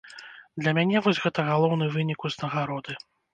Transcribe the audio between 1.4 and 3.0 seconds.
галоўны вынік узнагароды.